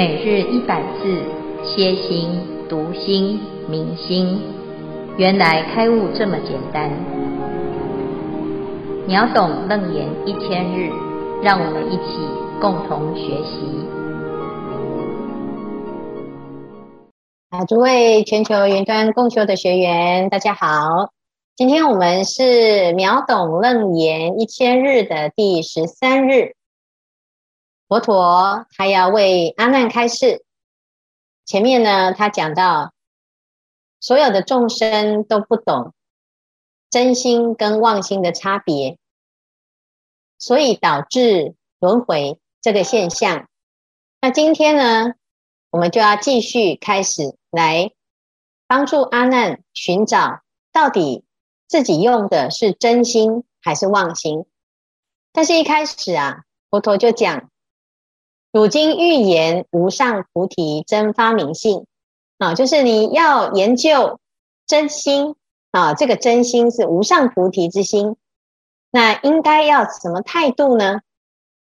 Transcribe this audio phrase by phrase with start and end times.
[0.00, 1.22] 每日一百字，
[1.62, 2.40] 歇心、
[2.70, 4.40] 读心、明心，
[5.18, 6.90] 原来开悟这么简单。
[9.06, 10.90] 秒懂楞严一千日，
[11.42, 12.16] 让我们一起
[12.62, 13.60] 共同学习。
[17.50, 21.10] 啊，诸位全球云端共修的学员，大家好。
[21.54, 26.54] 今天我们是秒懂楞严一千日的第十三日。
[27.90, 30.44] 佛陀他要为阿难开示，
[31.44, 32.94] 前面呢，他讲到
[33.98, 35.92] 所有的众生都不懂
[36.88, 38.96] 真心跟妄心的差别，
[40.38, 43.48] 所以导致轮回这个现象。
[44.20, 45.14] 那今天呢，
[45.70, 47.90] 我们就要继续开始来
[48.68, 51.24] 帮助阿难寻找到底
[51.66, 54.46] 自己用的是真心还是妄心。
[55.32, 57.49] 但是一开始啊，佛陀就讲。
[58.52, 61.86] 汝今欲言无上菩提真发明性
[62.38, 64.18] 啊，就是你要研究
[64.66, 65.36] 真心
[65.70, 68.16] 啊，这个真心是无上菩提之心，
[68.90, 71.00] 那应该要什么态度呢？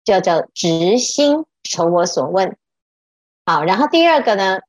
[0.02, 2.56] 叫做直心求我所问。
[3.44, 4.60] 好，然后第二个呢，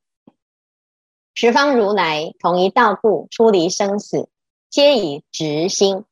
[1.32, 4.28] 十方如来同一道故，出离生死，
[4.68, 6.04] 皆以直心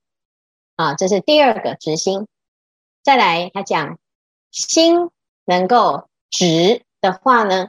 [0.77, 2.27] 啊，这是第二个直心。
[3.03, 3.99] 再来，他讲
[4.51, 5.11] 心。
[5.45, 7.69] 能够直的话呢，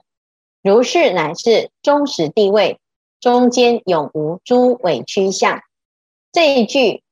[0.61, 2.79] 如是乃是终始地位，
[3.19, 5.61] 中间永无诸委屈相。
[6.31, 7.03] 这一句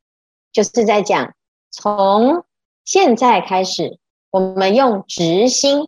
[0.52, 1.34] 就是在讲，
[1.72, 2.45] 从
[2.86, 3.98] 现在开始，
[4.30, 5.88] 我们用直心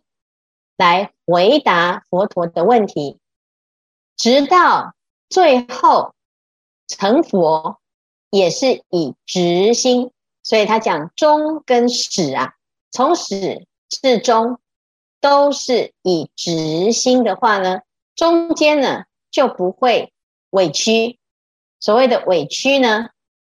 [0.76, 3.18] 来回答佛陀的问题，
[4.16, 4.94] 直到
[5.28, 6.14] 最后
[6.88, 7.78] 成佛，
[8.30, 10.10] 也是以直心。
[10.42, 12.54] 所以他讲终跟始啊，
[12.90, 14.58] 从始至终。
[15.24, 17.80] 都是以直心的话呢，
[18.14, 20.12] 中间呢就不会
[20.50, 21.18] 委屈。
[21.80, 23.08] 所谓的委屈呢，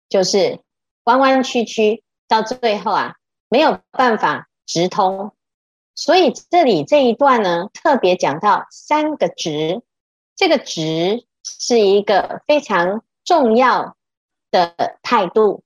[0.08, 0.58] 就是
[1.04, 3.14] 弯弯曲曲，到最后啊
[3.48, 5.32] 没有办法直通。
[5.94, 9.80] 所以这里这一段呢，特别讲到三个直，
[10.34, 13.96] 这个直是一个非常重要
[14.50, 15.62] 的态度。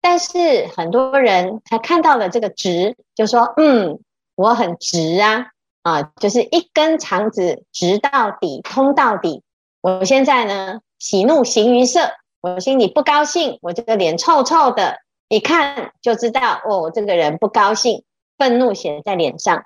[0.00, 3.98] 但是很多人他看到了这个直，就说嗯。
[4.34, 5.46] 我很直啊，
[5.82, 9.42] 啊，就是一根肠子直到底，通到底。
[9.80, 12.10] 我现在呢，喜怒形于色，
[12.40, 14.98] 我心里不高兴，我这个脸臭臭的，
[15.28, 18.04] 一看就知道，哦，我这个人不高兴，
[18.38, 19.64] 愤怒写在脸上。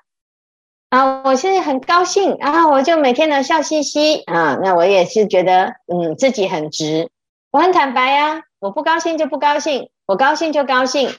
[0.89, 7.09] 啊，我现在很高兴啊，我就每天都笑嘻嘻啊，那我也是觉得，嗯，自己很直，
[7.51, 11.09] 我很坦白呀，我不高兴就不高兴，我高兴就高兴，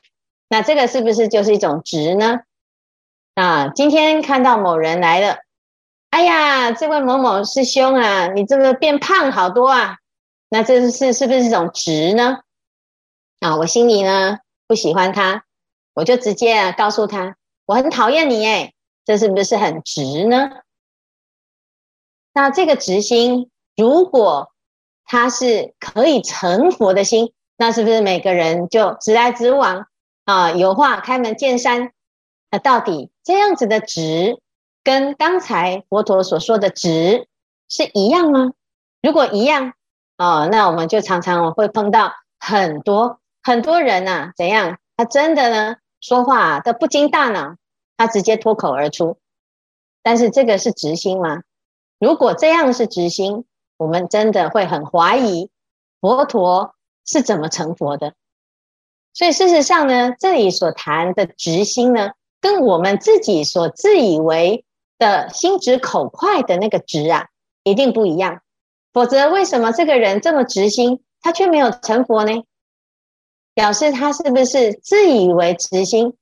[0.49, 2.41] 那这个是不是就是一种直呢？
[3.39, 5.37] 啊，今天看到某人来了，
[6.11, 9.99] 哎呀，这位某某师兄啊，你这个变胖好多啊，
[10.49, 12.41] 那这是是不是这种直呢？
[13.39, 15.45] 啊，我心里呢不喜欢他，
[15.95, 18.73] 我就直接啊告诉他，我很讨厌你，哎，
[19.05, 20.51] 这是不是很直呢？
[22.35, 24.53] 那这个直心，如果
[25.05, 29.87] 他是可以成佛的心，那是不是每个人就直来直往
[30.25, 30.51] 啊？
[30.51, 31.93] 有话开门见山。
[32.51, 34.41] 那到底这样子的直，
[34.83, 37.29] 跟刚才佛陀所说的直
[37.69, 38.53] 是一样吗？
[39.03, 39.75] 如果一样，
[40.17, 44.79] 哦，那我们就常常会碰到很多很多人呐、啊，怎样？
[44.97, 47.57] 他真的呢，说话都不经大脑，
[47.97, 49.19] 他直接脱口而出。
[50.03, 51.43] 但是这个是直心吗？
[51.99, 53.45] 如果这样是直心，
[53.77, 55.51] 我们真的会很怀疑
[56.01, 58.15] 佛陀是怎么成佛的。
[59.13, 64.65] 所以事实上呢，这里所谈的直心呢，跟我们自己所自以为
[64.99, 67.29] 的心直口快的那个直啊，
[67.63, 68.43] 一定不一样。
[68.93, 72.45] 否则，为什么这个人这么直心，他却没有成佛呢？
[73.55, 76.17] 表示他是不是自以为直心？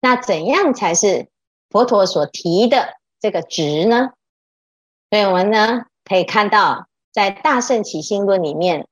[0.00, 1.28] 那怎样才是
[1.68, 4.10] 佛陀所提的这个直呢？
[5.10, 8.86] 所以我们呢可以看到，在《大圣起心论》里面，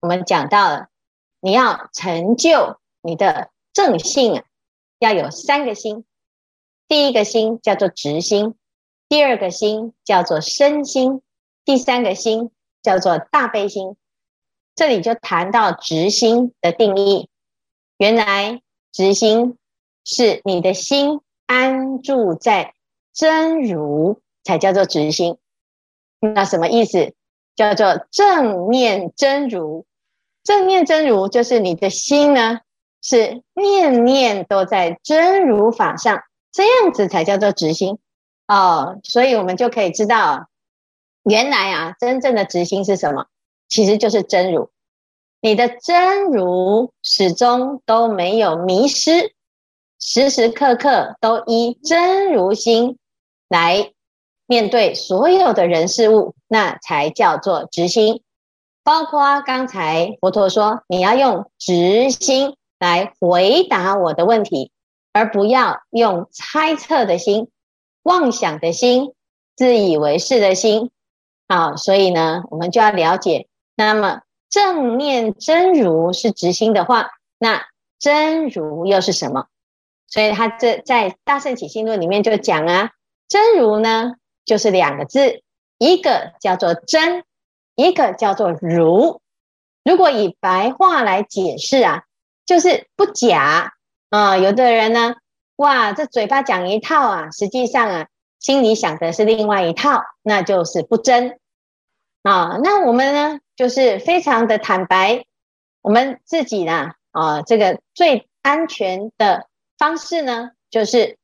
[0.00, 0.88] 我们讲到了，
[1.40, 4.44] 你要成就你的正性啊，
[4.98, 6.04] 要有三个心。
[6.88, 8.54] 第一个心叫做直心，
[9.08, 11.20] 第二个心叫做身心，
[11.64, 12.50] 第三个心
[12.82, 13.94] 叫做大悲心。
[14.74, 17.28] 这里就谈到直心的定义。
[17.98, 19.58] 原来直心
[20.04, 22.74] 是你的心安住在
[23.12, 25.36] 真如，才叫做直心。
[26.20, 27.12] 那什么意思？
[27.54, 29.84] 叫做正念真如。
[30.42, 32.60] 正念真如就是你的心呢，
[33.02, 36.22] 是念念都在真如法上。
[36.58, 38.00] 这样子才叫做直心。
[38.48, 40.48] 哦，所以我们就可以知道，
[41.22, 43.26] 原来啊，真正的直心是什么？
[43.68, 44.68] 其实就是真如。
[45.40, 49.34] 你的真如始终都没有迷失，
[50.00, 52.98] 时时刻刻都依真如心
[53.48, 53.92] 来
[54.46, 58.24] 面对所有的人事物，那才叫做直心。
[58.82, 64.72] 包括刚才佛陀说，你要用直心来回答我的问题，
[65.12, 67.48] 而不要用猜测的心、
[68.02, 69.12] 妄想的心、
[69.56, 70.90] 自以为是的心。
[71.48, 74.22] 好，所以呢，我们就要了解，那么。
[74.50, 77.66] 正念真如是直心的话，那
[77.98, 79.48] 真如又是什么？
[80.06, 82.92] 所以他这在《大圣起信论》里面就讲啊，
[83.28, 84.14] 真如呢
[84.46, 85.42] 就是两个字，
[85.76, 87.24] 一个叫做真，
[87.74, 89.20] 一个叫做如。
[89.84, 92.04] 如果以白话来解释啊，
[92.46, 93.74] 就是不假
[94.10, 94.36] 啊。
[94.36, 95.14] 有的人呢，
[95.56, 98.06] 哇，这嘴巴讲一套啊，实际上啊，
[98.38, 101.38] 心里想的是另外一套，那就是不真
[102.22, 102.58] 啊。
[102.62, 103.40] 那我们呢？
[103.56, 105.24] 就是非常的坦白，
[105.82, 111.18] 我们自己呢，啊，这个最安全的方式呢，就是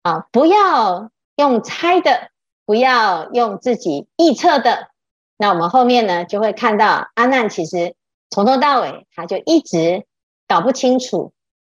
[0.00, 2.30] 啊，不要用猜的，
[2.64, 4.88] 不要用自己臆测的。
[5.36, 7.94] 那我们后面呢，就会看到阿难其实
[8.30, 10.06] 从头到尾，他就一直
[10.48, 11.33] 搞不清楚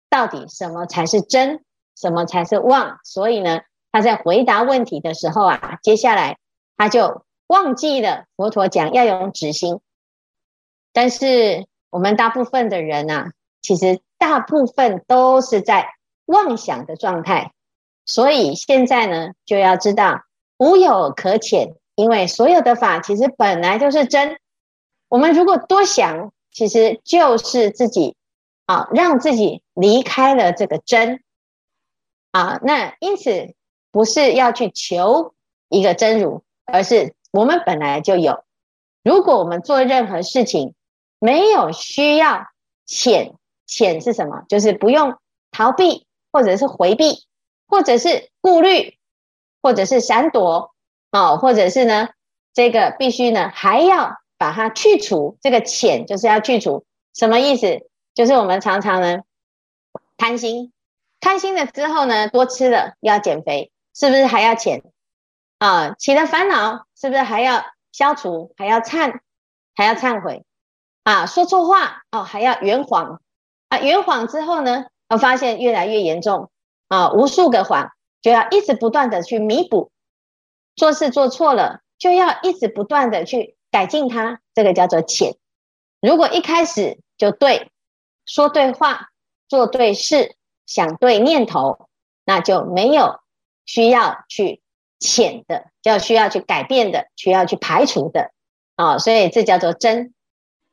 [0.09, 1.63] 到底什么才是真，
[1.95, 3.00] 什么才是妄。
[3.04, 3.62] 所以呢，
[3.92, 6.38] 他在回答问题的时候啊，接下来
[6.75, 9.80] 他就忘记了佛陀讲要用止心。
[10.94, 13.31] 但是我们大部分的人啊，
[13.62, 15.89] 其实大部分都是在
[16.25, 17.54] 妄想的状态，
[18.06, 20.24] 所以现在呢，就要知道
[20.57, 24.38] 无有可遣，因为所有的法其实本来就是真。
[25.09, 28.18] 我们如果多想，其实就是自己
[28.67, 31.23] 啊，让自己离开了这个真
[32.31, 32.59] 啊。
[32.61, 33.55] 那因此
[33.91, 35.33] 不是要去求
[35.69, 38.43] 一个真如，而是我们本来就有。
[39.03, 40.75] 如果我们做任何事情，
[41.17, 42.45] 没有需要
[42.85, 43.35] 浅
[43.65, 44.43] 浅是什么？
[44.49, 45.17] 就是不用
[45.49, 47.25] 逃避，或者是回避，
[47.67, 48.97] 或者是顾虑，
[49.61, 50.73] 或者是闪躲，
[51.11, 52.09] 哦，或者是呢，
[52.53, 55.37] 这个必须呢还要把它去除。
[55.41, 57.89] 这个浅就是要去除，什么意思？
[58.17, 59.19] 就是我们常常呢
[60.17, 60.73] 贪心，
[61.19, 64.81] 贪心了之后呢多吃了要减肥，是不是还要遣？
[65.59, 68.55] 啊，起了烦恼是不是还要消除？
[68.57, 69.19] 还要忏，
[69.75, 70.43] 还要忏悔？
[71.03, 73.21] 啊，说错话哦，还要圆谎
[73.69, 73.77] 啊！
[73.77, 76.49] 圆谎之后呢，我发现越来越严重
[76.87, 77.91] 啊，无数个谎
[78.23, 79.91] 就要一直不断的去弥补，
[80.75, 85.35] 做事做错了就要一直不断的去改进它，这个叫做遣。
[86.01, 87.71] 如果一开始就对，
[88.27, 89.07] 说对话，
[89.47, 90.35] 做对事，
[90.68, 91.88] 想对念头，
[92.25, 93.19] 那就没有
[93.65, 94.62] 需要去
[95.00, 98.31] 遣的，就需要去改变的，需要去排除的
[98.75, 100.13] 啊，所以这叫做真。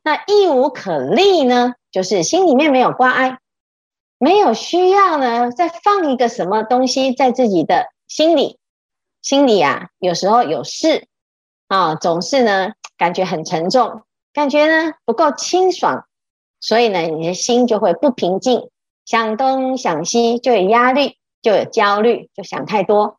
[0.03, 1.75] 那亦无可立呢？
[1.91, 3.39] 就是心里面没有挂碍，
[4.19, 8.59] 没有需要呢，再放一个什么东西在自己的心里。
[9.23, 11.07] 心里啊，有时候有事
[11.69, 14.03] 啊，总是呢感觉很沉重，
[14.35, 16.07] 感觉呢不够清爽，
[16.67, 18.71] 所以呢你的心就会不平静，
[19.05, 23.19] 想东想西就有压力，就有焦虑，就想太多。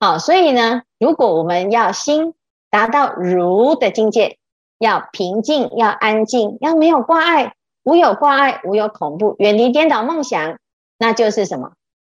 [0.00, 2.34] 好，所以呢，如果我们要心
[2.70, 4.36] 达到如的境界。
[4.82, 10.58] 要平静，要安静，要没有挂碍，无有挂碍，无有恐怖，远离颠倒梦想，
[10.96, 11.72] 那就是什么？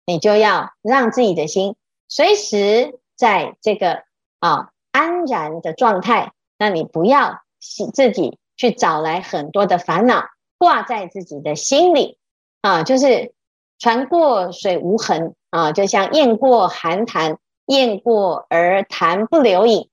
[0.06, 1.76] 你就要让自己的心
[2.08, 4.04] 随时在这个
[4.40, 6.34] 啊安然的状态。
[6.60, 10.26] 那你不要自己去找来很多的烦恼
[10.62, 12.20] 挂在自己的心里
[12.62, 13.34] 啊，就是
[13.80, 19.90] 船过水无痕啊，就像雁过寒潭，雁过而潭不留影。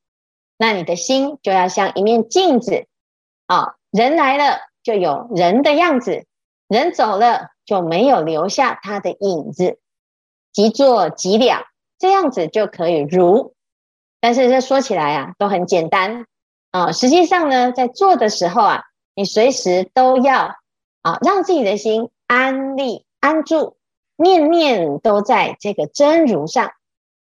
[0.58, 2.84] 那你的心就要像一面镜子，
[3.46, 6.26] 啊，人来了就有人的样子，
[6.68, 9.78] 人走了就没有留下他的影子，
[10.52, 11.64] 即作即了，
[11.98, 13.54] 这样子就可以如。
[14.20, 16.26] 但是这说起来啊，都很简单
[16.72, 18.82] 啊，实际上呢，在做的时候啊，
[19.18, 20.54] 你随时都要
[21.02, 23.76] 啊，让自己的心安立安住，
[24.14, 26.70] 念念都在这个真如上。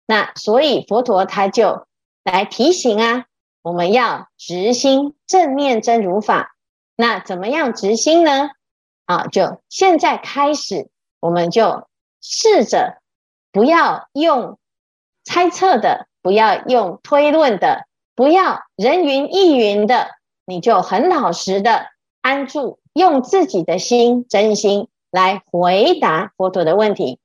[0.06, 1.86] 那所以佛陀他就。
[2.24, 3.26] 来提醒啊，
[3.60, 6.56] 我们要直心正念真如法。
[6.96, 8.48] 那怎么样直心呢？
[9.04, 10.88] 啊，就现在开始，
[11.20, 11.86] 我们就
[12.22, 13.02] 试着
[13.52, 14.58] 不要用
[15.22, 20.08] 猜测的，不要用推论的，不要人云亦云的，
[20.46, 21.86] 你就很老实的
[22.20, 27.18] 安住，用自己的心真心来回答佛陀的问题。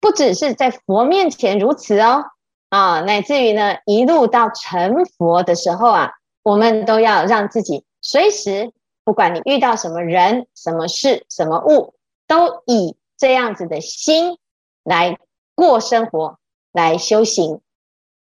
[0.00, 2.24] 不只是在佛面前如此哦。
[2.68, 8.72] 啊，乃至于呢，一路到成佛的时候啊，我们都要让自己随时，
[9.04, 11.94] 不管你遇到什么人、什么事、什么物，
[12.26, 14.38] 都以这样子的心
[14.82, 15.18] 来
[15.54, 16.38] 过生活，
[16.72, 17.60] 来修行。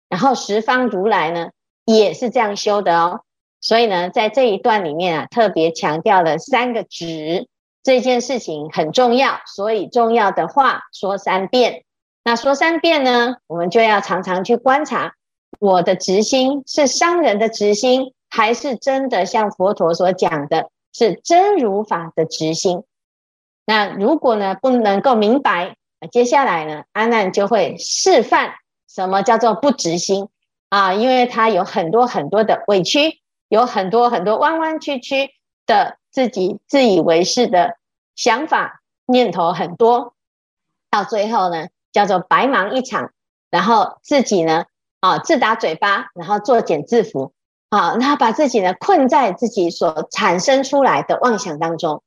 [0.10, 1.50] 然后十方如来呢，
[1.86, 3.22] 也是这样修的哦。
[3.68, 7.48] 所以呢，在这一段里面啊，特别强调了三个执，
[7.82, 11.84] 这件事情很重要，所以重要的话说三遍。
[12.24, 15.14] 那说三遍呢，我们就要常常去观察，
[15.60, 22.84] 我的执心是商人的执心，还是真的像佛陀所讲的，是真如法的执心？
[23.66, 25.76] 那如果呢，不能够明白，
[26.12, 28.54] 接下来呢，阿难就会示范
[28.88, 30.30] 什么叫做不执心
[30.70, 33.22] 啊，因为他有很多很多的委屈。
[33.56, 35.30] 有很多很多弯弯曲曲
[35.66, 37.78] 的自己自以为是的
[38.14, 40.14] 想法念头很多，
[40.92, 43.12] 到最后呢，叫做白忙一场，
[43.50, 44.66] 然后自己呢
[45.00, 47.32] 啊自打嘴巴，然后作茧自缚
[47.70, 52.04] 啊，那把自己呢困在自己所产生出来的妄想当中。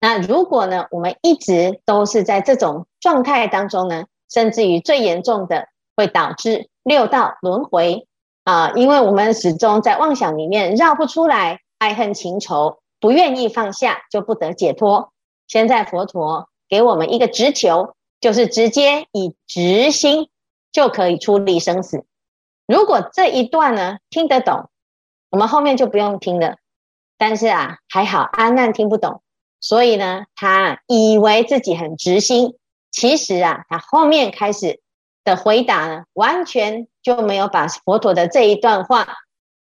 [0.00, 8.06] 那如果呢，我们一直都是在这种状态当中呢，甚至于最严重的会导致六道轮回。
[8.44, 15.12] 啊，因为我们始终在妄想里面绕不出来，爱恨情仇，不愿意放下，就不得解脱。
[15.48, 20.28] 现在佛陀给我们一个直球，就是直接以直心
[20.72, 22.04] 就可以出离生死。
[22.66, 24.68] 如果这一段呢听得懂，
[25.30, 26.56] 我们后面就不用听了。
[27.16, 29.22] 但是啊，还好阿难听不懂，
[29.60, 32.56] 所以呢，他以为自己很直心，
[32.90, 34.80] 其实啊，他后面开始
[35.24, 36.86] 的回答呢，完全。
[37.04, 39.06] 就没有把佛陀的这一段话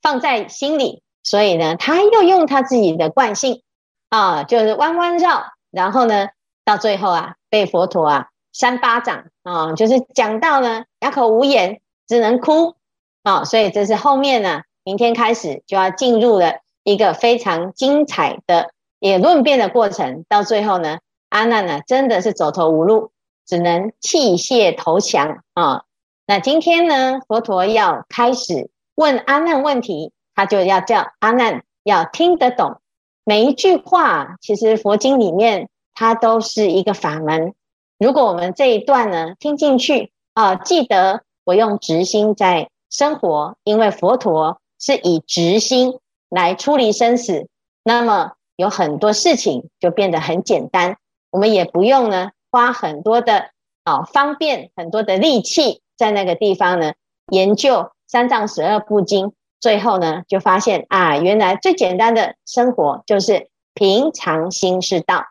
[0.02, 3.62] 放在心里，所以呢，他又用他自己的惯性
[4.11, 6.29] 啊，就是弯弯绕，然后呢，
[6.67, 12.76] 到最后啊，被佛陀啊扇巴掌啊，就是讲到呢哑口无言，只能哭
[13.23, 13.45] 啊。
[13.45, 20.99] 所以这是后面呢，明天开始就要进入了一个非常精彩的也论辩的过程，到最后呢，
[21.31, 23.12] 阿难呢真的是走投无路，
[23.50, 25.83] 只能弃械投降啊。
[26.25, 32.80] 那今天呢，佛陀要开始问阿难问题，他就要叫阿难要听得懂
[33.25, 34.37] 每一句话。
[34.40, 37.54] 其实佛经里面它都是一个法门。
[37.99, 47.49] 如果我们这一段呢听进去啊，记得我用直心在生活，因为佛陀是以直心来出离生死，
[47.83, 50.99] 那么有很多事情就变得很简单，
[51.33, 53.50] 我们也不用呢花很多的
[53.85, 55.83] 啊方便很多的力气。
[55.97, 56.95] 在那个地方呢，
[57.30, 65.26] 研究三藏十二部经，最后呢，就发现啊，原来最简单的生活就是平常心是道。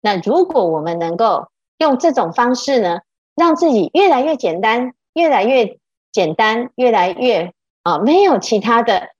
[0.00, 3.00] 那如果我们能够用这种方式呢，
[3.34, 5.78] 让自己越来越简单，越来越
[6.10, 7.52] 简单，越来越
[7.82, 9.10] 啊，没有其他的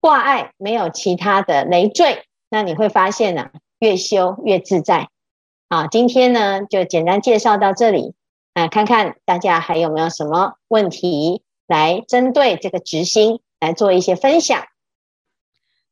[0.00, 5.08] 挂碍，没有其他的累赘，那你会发现呢、越修越自在。
[5.68, 8.14] 啊，今天呢，就简单介绍到这里。
[8.54, 14.66] 来看看大家还有没有什么问题，来针对这个执心来做一些分享。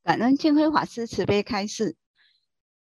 [0.02, 1.94] 感恩净慧法师慈悲开示。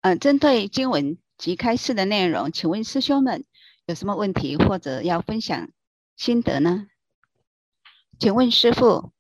[0.03, 3.45] 嗯、针对经文及开示的内容，请问师兄们
[3.87, 5.71] 有什么问题或者要分享
[6.17, 6.89] 心得呢？
[8.19, 9.13] 请问师父，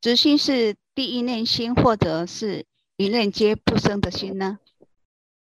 [0.00, 2.64] 执心是第一念心，或者是
[2.96, 4.60] 一念皆不生的心呢？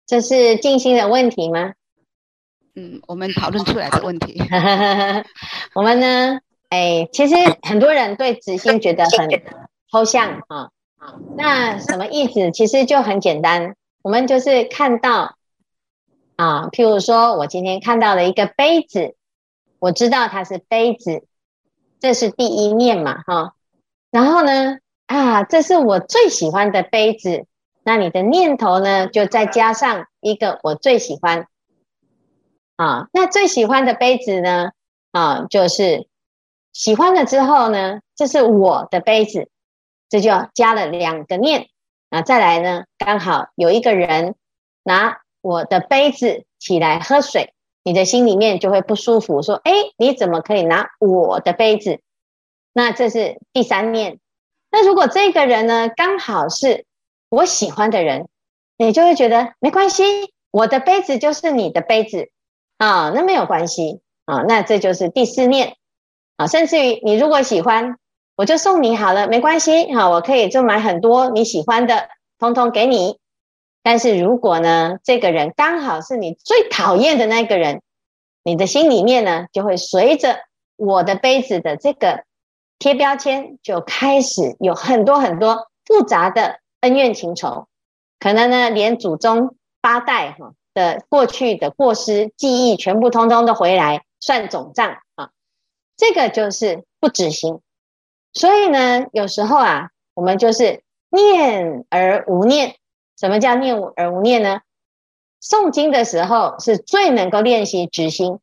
[0.06, 1.74] 这是静心的问题吗？
[2.76, 4.42] 嗯，我们讨论出来的问题。
[5.76, 9.30] 我们呢，哎，其实很多人对执心觉得很
[9.92, 10.70] 抽象啊。
[11.38, 12.52] 那什么意思？
[12.52, 15.36] 其实就很简单，我们就是看到
[16.36, 19.16] 啊，譬如说我今天看到了一个杯子，
[19.80, 21.28] 我知道它是杯子，
[22.00, 23.54] 这是第一念嘛，哈。
[24.10, 27.46] 然后呢，啊，这是我最喜欢的杯子，
[27.84, 31.48] 那你的念头呢，就再加上一个我最喜欢。
[32.76, 34.72] 啊，那最喜欢的杯子呢？
[35.12, 36.08] 啊，就是
[36.72, 39.50] 喜欢了之后呢，这是我的杯子，
[40.10, 41.68] 这就加了两个念
[42.10, 42.24] 啊。
[42.24, 44.34] 再来呢，刚好有一个人
[44.84, 52.00] 拿我的杯子起来喝水，你的心里面就会不舒服，说：“哎，你怎么可以拿我的杯子？”
[52.74, 54.20] 那这是第三念。
[54.72, 56.86] 那如果这个人呢，刚好是
[57.34, 58.28] 我喜欢的人，
[58.78, 60.04] 你就会觉得没关系，
[60.52, 62.30] 我的杯子就是你的杯子。
[62.78, 65.78] 啊，那没有关系啊，那这就是第四念
[66.38, 66.46] 啊。
[66.46, 67.98] 甚至于你如果喜欢，
[68.36, 73.18] 我就送你好了，没关系哈，我可以就买很多你喜欢的，通通给你。
[73.82, 77.82] 但是如果呢，这个人刚好是你最讨厌的那个人，
[78.44, 80.40] 你的心里面呢，就会随着
[80.76, 82.26] 我的杯子的这个
[82.78, 87.68] 贴标签，就开始有很多很多复杂的恩怨情仇，
[88.20, 95.30] 可能呢连祖宗八代哈的过去的过失记忆全部通通都回来算总账啊，
[95.96, 97.62] 这个就是不止心。
[98.34, 102.76] 所以呢，有时候啊，我们就是念而无念。
[103.18, 104.60] 什么叫念而无念呢？
[105.42, 108.40] 诵经的时候是最能够练习止心，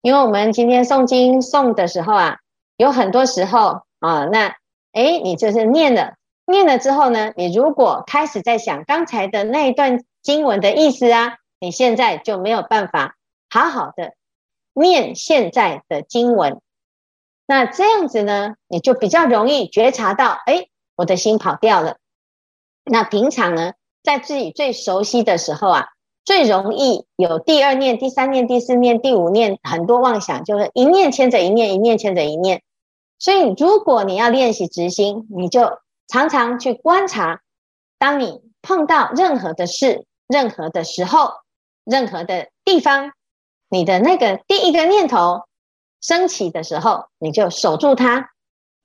[0.00, 2.38] 因为我们今天诵经诵的时候啊，
[2.78, 4.56] 有很多时候啊，那
[4.92, 6.14] 诶，你就是念了，
[6.52, 13.16] 念了之后呢，你如果开始在想刚才的那一段经文的意思啊，你现在就没有办法
[13.48, 14.12] 好好的
[14.74, 16.60] 念现在的经文。
[17.46, 21.96] 那这样子呢，你就比较容易觉察到，哎，我的心跑掉了。
[22.84, 25.86] 那平常呢，在自己最熟悉的时候啊，
[26.24, 32.62] 最容易有第二念、第三念、第四念、第五念，很多妄想，就是一念牵着一念，一念牵着一念。
[33.18, 35.78] 所以，如果你要练习直心，你就
[36.12, 37.40] 常常去观察，
[37.98, 41.32] 当你碰到任何的事、任何的时候、
[41.84, 43.12] 任何的地方，
[43.70, 45.44] 你的那个第一个念头。
[46.02, 48.30] 升起的时候，你就守住它。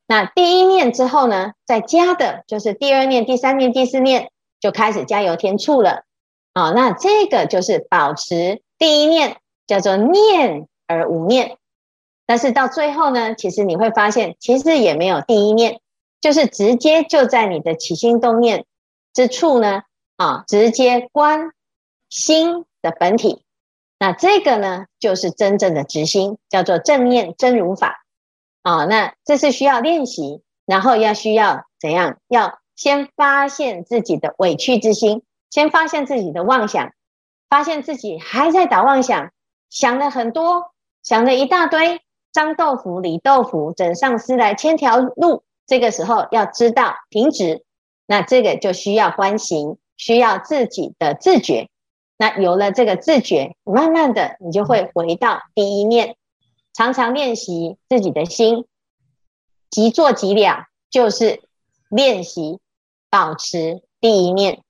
[0.05, 6.03] 那第一念之后呢，再加的就是第二念、第三念、第四念，就开始加油添醋了。
[6.53, 11.57] 啊，那这个就是保持第一念，叫做念而无念。
[12.27, 15.81] 但是到最后呢，其实你会发现，其实也没有第一念，
[16.27, 18.65] 就是直接就在你的起心动念
[19.13, 19.83] 之处呢，
[20.17, 21.51] 啊，直接观
[22.09, 23.45] 心的本体。
[23.97, 28.03] 那这个呢，就是真正的直心，叫做正念真如法
[28.61, 28.83] 啊。
[28.83, 32.17] 那这是需要练习，然后要需要怎样？
[32.27, 36.91] 要先发现自己的委屈之心，先发现自己的妄想，
[37.47, 39.31] 发现自己还在打妄想，
[39.69, 40.73] 想了很多，
[41.03, 42.01] 想了一大堆，
[42.33, 45.43] 张豆腐、李豆腐，枕上丝来千条路。
[45.67, 47.63] 这个时候要知道停止，
[48.07, 51.69] 那这个就需要观行，需要自己的自觉。
[52.17, 56.15] 那有了这个自觉，慢慢的你就会回到第一念，
[56.73, 58.65] 常常练习自己的心，
[59.69, 61.41] 即做即了，就是
[61.89, 62.59] 练习
[63.09, 64.63] 保持第一念。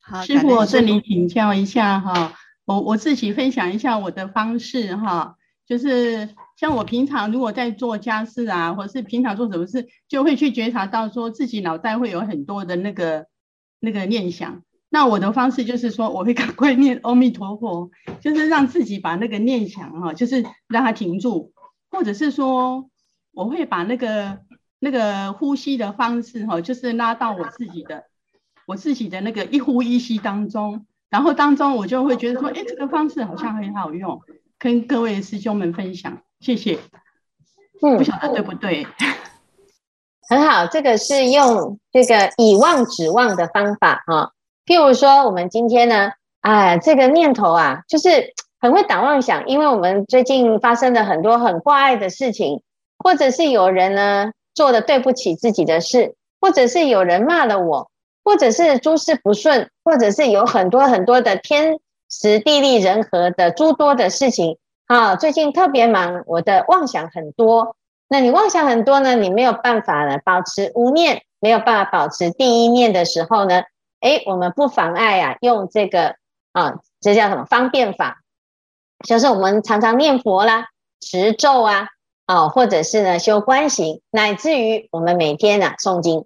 [0.00, 2.34] 好，师傅，我这里请教一下哈，
[2.66, 5.34] 我我自己分享一下我的方式哈，
[5.66, 13.26] 就是像我平常如果在做家事啊，或是平常做什么事，就会去觉察到说自己脑袋会有很多的那个
[13.78, 14.62] 那个念想。
[14.88, 17.90] 那我的方式就是说，我会赶快念阿弥陀佛，
[18.20, 21.52] 就是让自己把那个念想哈，就是让它停住，
[21.90, 22.88] 或者是说，
[23.32, 24.38] 我会把那个
[24.78, 28.04] 那个呼吸的方式哈，就是拉到我自己的
[28.64, 34.22] 我自己的那个一呼一吸当中，然后当中我就会觉得说，哎，这个方式好像很好用，
[34.58, 36.78] 跟各位师兄们分享，谢谢。
[37.82, 38.86] 嗯，不晓得对不对？
[40.28, 44.32] 很好，这个是用这个以望指望的方法哈。
[44.64, 52.62] 譬如说，我们今天呢，啊，这个念头啊，就是很会打妄想，因为我们最近发生了很多很挂碍的事情，
[52.98, 57.90] 或者是有人呢做的对不起自己的事，或者是有人骂了我，
[58.24, 67.76] 或者是诸事不顺，或者是有很多很多的天时地利人和的诸多的事情啊，最近特别忙，我的妄想很多。
[68.08, 73.62] 那你妄想很多呢，你没有办法呢保持无念，没有办法保持第一念的时候呢，
[74.00, 76.14] 哎，我们不妨碍啊，用这个
[76.52, 78.22] 啊，这叫什么方便法？
[79.06, 80.66] 就是我们常常念佛啦、
[81.00, 81.88] 持咒啊，
[82.26, 86.24] 啊，或者是呢修观行，乃至于我们每天啊诵经。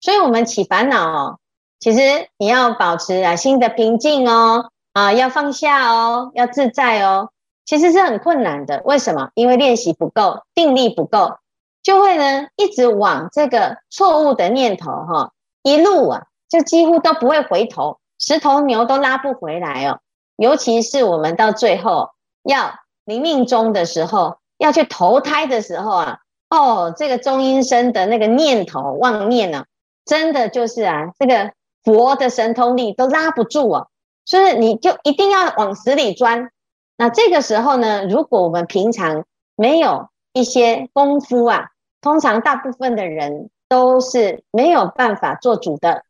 [0.00, 1.38] 所以，我们起烦恼哦，
[1.78, 2.00] 其实
[2.36, 7.30] 你要保持啊心的平静哦，啊，要放下哦，要自在哦，
[7.64, 8.82] 其实是很困难的。
[8.84, 9.30] 为什么？
[9.34, 11.36] 因为练习不够，定力不够，
[11.82, 16.22] 就会呢一直往这个错误的念头哈，一路啊。
[16.48, 20.00] 就几乎都不会回头，十头牛都拉不回来哦。
[20.36, 22.10] 尤其是我们到最后
[22.42, 22.74] 要
[23.06, 26.18] 临命终的时候，要去投胎的时候啊，
[26.50, 29.64] 哦，这个中阴身的那个念头妄念呢、啊，
[30.04, 31.52] 真的就是啊，这个
[31.84, 33.88] 佛的神通力都拉不住哦。
[34.24, 36.50] 所以你就一定要往死里钻。
[36.96, 39.24] 那这个时候呢，如果我们平常
[39.56, 46.04] 没有一些功夫啊，通常大部分的人都是没有办法做主的。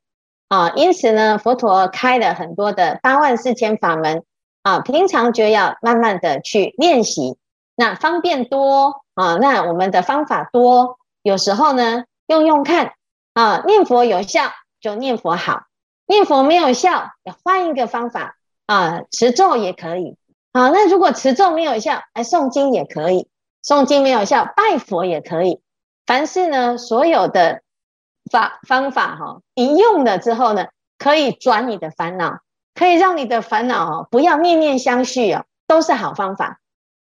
[0.48, 4.22] 啊，因此呢，佛陀开了很多的八万四千法门
[4.62, 7.38] 啊，平常就要慢慢的去练习。
[7.74, 12.92] 那方便多啊，那我们的方法多，有时候呢用用看
[13.32, 14.42] 啊，念佛有效
[14.78, 15.62] 就念佛好，
[16.12, 17.08] 念佛没有效，
[17.42, 20.18] 换一个方法啊，持咒也可以。
[20.52, 23.28] 好，那如果持咒没有效，哎，诵经也可以，
[23.64, 25.62] 诵经没有效，拜佛也可以。
[26.04, 27.62] 凡是呢，所有的
[28.30, 30.66] 法方法哈，你用了之后呢，
[30.98, 32.40] 可以转你的烦恼，
[32.74, 36.60] 可以让你的烦恼哦不要念念相续哦，都是好方法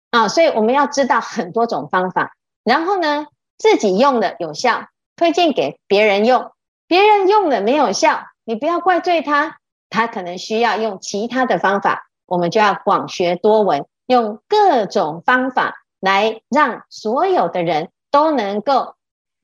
[0.09, 0.27] 啊。
[0.29, 2.31] 所以我们要知道很多种方法，
[2.63, 3.27] 然后呢，
[3.59, 6.51] 自己用的有效，推荐给别人用，
[6.87, 9.57] 别人用了没有效，你不要怪罪他，
[9.89, 17.89] 他可能需要用其他的方法，我们就要广学多闻，用各种方法来让所有的人。
[18.11, 18.95] 都能够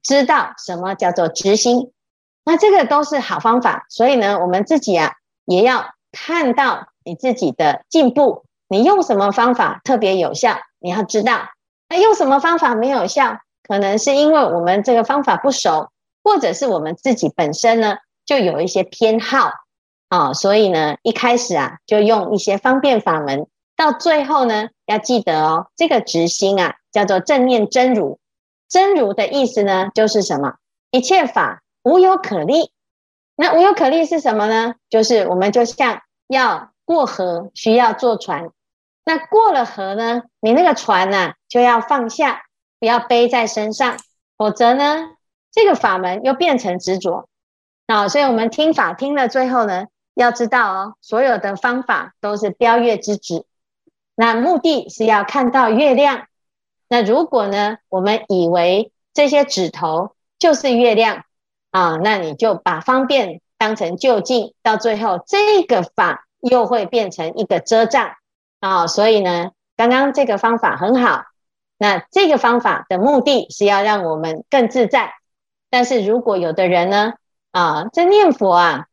[0.02, 1.92] 知道什么叫做执心，
[2.46, 3.86] 那这个都是好方法。
[3.90, 8.46] 所以呢，我们自己啊也要看到你自己的进步。
[8.70, 11.50] 你用什么方法特别有效，你要知道。
[11.90, 15.90] 那用什么方法没有效，可能是因为我们这个方法不熟，
[16.24, 17.98] 或者是我们自己本身呢
[18.32, 19.52] 就有一些偏好
[20.08, 20.32] 啊。
[20.32, 28.20] 所以呢，一开始啊就用一些方便法门，到最后呢要记得哦，这个直心啊叫做正念真如。
[28.70, 30.54] 真如的意思呢，就是什么？
[30.92, 32.72] 一切法无有可立。
[33.36, 34.76] 那无有可立是什么呢？
[34.90, 38.50] 就是我们就像要过河，需要坐船。
[39.04, 42.44] 那过了河呢，你那个船呢、啊，就要放下，
[42.80, 43.98] 不要背在身上，
[44.38, 45.18] 否则呢，
[45.52, 47.28] 这个法门又变成执着。
[47.92, 53.44] 啊，所以我们听法听了最后呢，要知道哦，所有的方法都是标月之指，
[54.16, 56.28] 那目的是要看到月亮。
[56.88, 61.26] 那如果呢，我们以为这些指头就是月亮
[61.72, 68.12] 啊，那你就把方便当成就近，到最后这个法又会变成一个遮障
[68.62, 68.88] 啊。
[68.88, 71.24] 所以呢，刚刚这个方法很好，
[71.78, 75.12] 那这个方法的目的是要让我们更自在。
[75.70, 77.16] 但是如果有的人呢，
[77.52, 78.88] 啊，这念佛啊，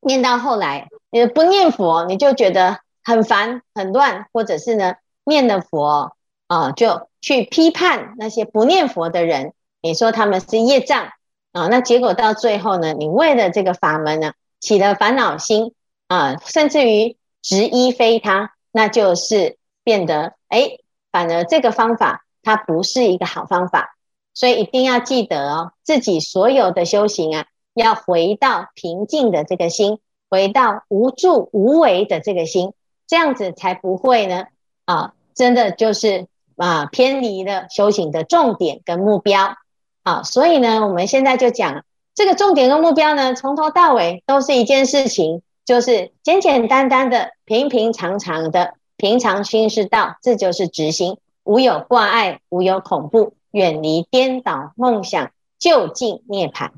[0.00, 7.08] 念到后来你不念佛，你就觉得很烦很乱，或者是呢，念了佛啊就。
[7.22, 11.10] 去批判那些不念佛的人，你说他们是业障
[11.52, 11.66] 啊？
[11.66, 15.74] 那结果到最后呢，你为了这个法门呢，起了烦恼心
[16.08, 20.78] 啊，甚至于执一非他，那就是变得哎，
[21.12, 23.94] 反而这个方法它不是一个好方法。
[24.32, 27.44] 所以一定要记得哦，自己所有的修行啊，
[27.74, 32.72] 要回到平静的这个心，回到无助无为的这个心，
[33.06, 34.46] 这样子才不会呢
[34.84, 36.26] 啊，真的就是。
[36.56, 39.56] 啊，偏离了修行的重点跟目标，
[40.02, 56.72] 啊，所以呢，我们现在就讲这个重点跟目标呢，从头到尾都是一件事情，就是简简单单的、平平常常的平常心是道，这就是直心，无有挂碍，无有恐怖，远离颠倒梦想，就近涅槃。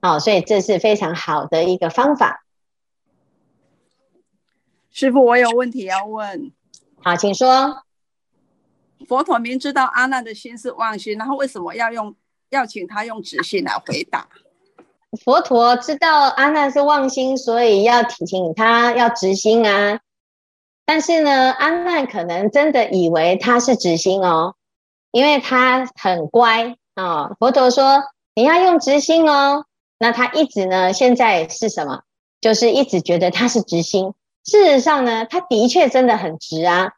[0.00, 2.44] 好，所以这是非常好的一个方法。
[4.90, 6.52] 师傅，我有问题要问。
[7.02, 7.82] 好，请说。
[9.06, 12.14] 佛陀明知道阿难的心是妄心，然后为什么要用
[12.48, 14.26] 要请他用直心来回答？
[15.24, 20.00] 佛陀知道阿难是妄心，所以要提醒他要直心啊。
[20.84, 24.54] 但是呢，阿难可能真的以为他是直心哦，
[25.10, 27.36] 因为他很乖啊、哦。
[27.38, 28.02] 佛陀说
[28.34, 29.66] 你要用直心哦，
[29.98, 32.02] 那他一直呢，现在是什么？
[32.40, 34.12] 就是一直觉得他是直心。
[34.44, 36.92] 事实上呢，他的确真的很直啊。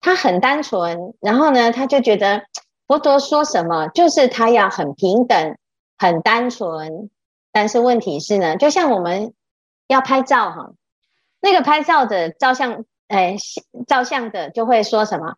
[0.00, 2.42] 他很单纯，然后呢，他就觉得
[2.86, 5.56] 佛陀说什么就是他要很平等、
[5.98, 7.10] 很单纯。
[7.50, 9.32] 但是问题是呢，就像我们
[9.88, 10.70] 要拍照哈，
[11.40, 13.36] 那个拍照的照相，哎，
[13.88, 15.34] 照相的就会说什么？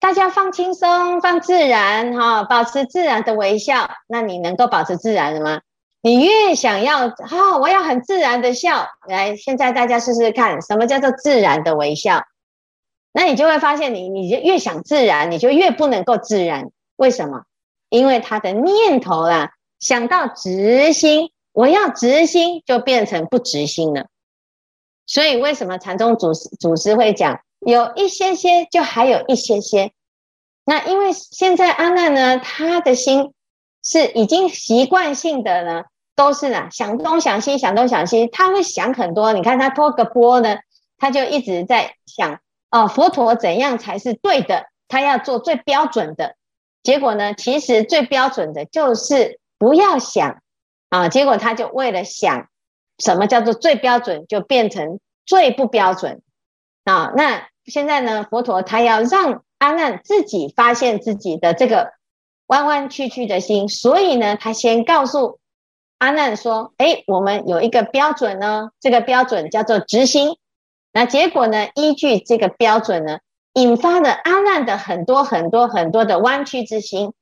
[0.00, 3.90] 大家放轻松、放自然哈，保持自然的微笑。
[4.06, 5.60] 那你能够保持自然的吗？
[6.02, 8.86] 你越想要哈，我要很自然的笑。
[9.06, 12.24] 来，现在大家试试看，什么叫做自然的微笑？
[13.12, 16.70] 那你就会发现你，你你就越想自然，你就越不能够自然。
[16.96, 17.42] 为什么？
[17.88, 24.06] 因为他的念头啦，想到直心，我要直心，就变成不直心了。
[25.06, 29.90] 所以为什么禅宗祖师祖师会讲，有一些些，就还有一些些。
[30.64, 33.34] 那因为现在阿难呢，他的心
[33.82, 35.84] 是已经习惯性的呢，
[36.20, 39.32] 都是啊想东想西，想东想西，他会想很多。
[39.32, 40.58] 你看他托个波呢，
[40.98, 42.40] 他就一直在想。
[42.70, 44.66] 哦，佛陀怎样才是对的？
[44.86, 46.36] 他要做最标准的。
[46.82, 50.42] 结果呢，其实最标准的就是不要想
[50.90, 51.08] 啊。
[51.08, 52.48] 结果他就为了想，
[52.98, 56.20] 什么叫做最标准，就变成最不标准
[56.84, 57.14] 啊。
[57.16, 61.94] 那现在呢，佛陀他要让阿难自己发现自己的这个
[62.46, 65.38] 弯弯曲曲的心，所以呢，他先告诉
[66.00, 70.38] 阿难说：“哎，我们有一个标准呢，这个标准叫做直心。”
[70.92, 71.68] 那结果呢？
[71.74, 73.18] 依据这个标准呢，
[73.52, 77.12] 引发了阿难的很多很多很多的弯曲之心。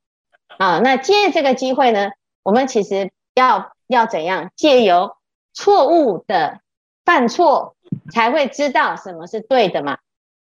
[0.57, 0.79] 啊。
[0.79, 2.11] 那借这个机会呢，
[2.41, 4.49] 我们其实要要怎样？
[4.55, 5.17] 借由
[5.53, 6.61] 错误的
[7.03, 7.75] 犯错，
[8.13, 9.97] 才会知道什么是对的嘛。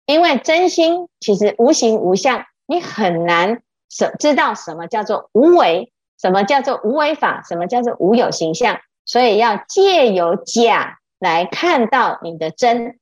[0.06, 8.80] 因为真心其实无形无相，你很难什知道什么叫做无为，什么叫做无为法，什么叫做无有形象。
[9.04, 12.98] 所以要借由假来看到你的真。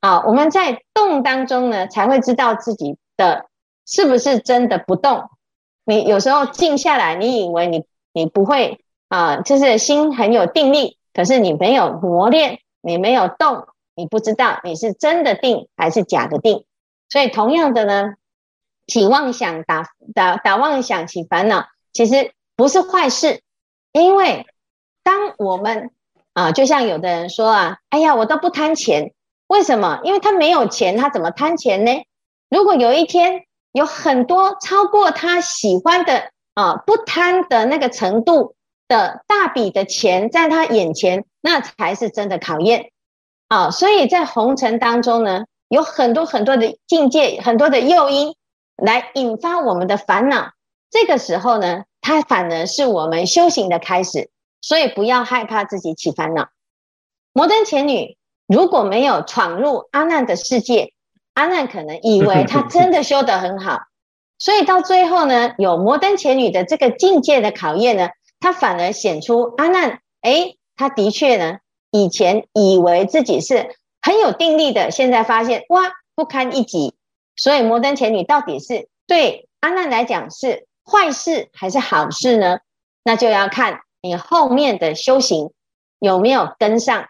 [0.00, 3.46] 啊，我们在动当中呢，才会知道自己的
[3.86, 5.30] 是不是真的不动。
[5.84, 13.66] 你有时候静下来，你以为你你不会啊，就是心很有定力，可是你没有磨练，你没有动。
[13.96, 16.64] 你不知道你是真的定还是假的定，
[17.10, 18.14] 所以同样的呢，
[18.86, 23.40] 起妄想打打打妄想起烦恼，其实不是坏事，
[23.90, 24.44] 因为
[25.02, 25.92] 当我们
[26.34, 29.14] 啊，就像有的人说啊，哎呀，我都不贪钱，
[29.46, 30.00] 为什么？
[30.04, 32.04] 因为他没有钱，他怎么贪钱呢？
[32.50, 38.54] 如果有一天有很多超过他喜欢的啊，不贪的那个程度
[38.88, 42.90] 的大笔的钱在他眼前，那才是真的考验。
[43.48, 48.34] 啊，所以在红尘当中呢，有很多很多的境界，很多的诱因
[48.76, 50.50] 来引发我们的烦恼。
[50.90, 54.30] 这个时候呢，它反而是我们修行的开始。
[54.62, 56.48] 所以不要害怕自己起烦恼。
[57.32, 60.92] 摩登前女如果没有闯入阿难的世界，
[61.32, 63.80] 阿难可能以为他 真的修得很好。
[64.38, 71.58] 所以到最后呢，有摩登前女的这个境界的考验呢，他反而显出阿难，诶，他的确呢。
[71.92, 76.94] 以前以为自己是很有定力的，现在发现哇，不堪一击。
[77.34, 82.58] 所以摩登前女到底是对阿难来讲是坏事还是好事呢？
[83.04, 85.52] 那就要看你后面的修行
[85.98, 87.06] 有没有跟上。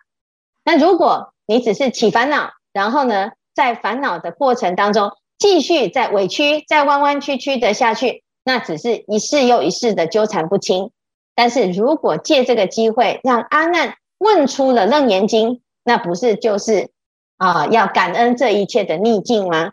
[0.65, 10.91] 那如果你只是起烦恼，然后呢，在烦恼的过程当中继续在委屈、在弯弯曲曲的下去，那只是一世又一世的纠缠不清。
[11.35, 16.91] 但是如果借这个机会让阿难，问出了楞严经，那不是就是
[17.39, 19.73] 啊要感恩这一切的逆境吗？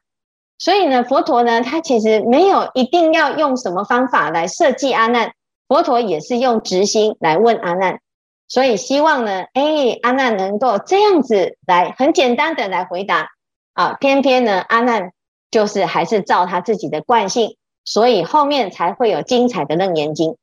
[0.59, 5.33] 所以呢，佛陀呢，他其实没有一定要用什么方法来设计阿难，
[5.67, 7.99] 佛陀也是用直心来问阿难，
[8.47, 13.29] 所以希望呢，哎，阿难能够这样子来很简单的来回答
[13.73, 15.11] 啊，偏偏呢，阿难
[15.51, 20.37] 就是还是照他自己的惯性，所以后面才会有精彩的楞严经。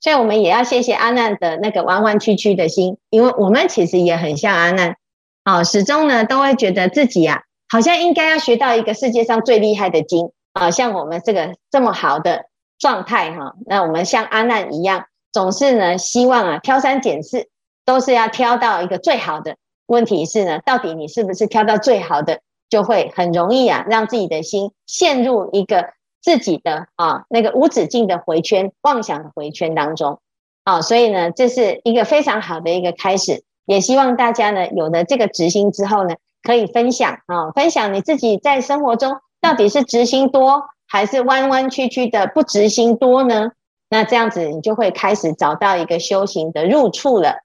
[0.00, 4.96] 所以我们也要谢谢阿难的那个弯弯曲曲的心，因为我们其实也很像阿难，
[5.44, 12.46] 啊，始终呢都会觉得自己啊，好像应该要学到一个世界上最厉害的经，啊，像我们这个这么好的
[12.78, 17.48] 状态哈，那我们像阿难一样，总是呢希望啊挑三拣四，
[17.86, 19.56] 都是要挑到一个最好的。
[19.86, 25.94] 问题是呢，到底你是不是挑到最好的，就会很容易啊，让自己的心陷入一个。
[26.22, 30.20] 自己的啊，那个无止境的回圈，妄想的回圈当中，
[30.64, 43.52] 啊，所以呢，这是一个非常好的一个开始，也希望大家呢，有了这个执心之后呢，可以分享啊，分享你自己在生活中到底是直心多，还是弯弯曲曲的不直心多呢？
[43.88, 47.42] 那这样子你就会开始找到一个修行的入处了。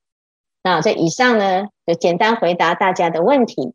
[0.64, 3.74] 那这以上呢，就简单回答大家的问题。